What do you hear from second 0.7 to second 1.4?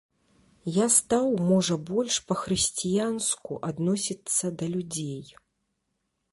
Я стаў